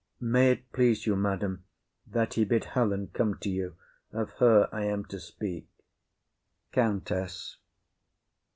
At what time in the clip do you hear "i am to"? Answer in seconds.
4.71-5.19